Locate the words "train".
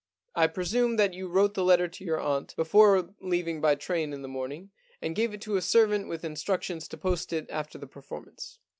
3.75-4.13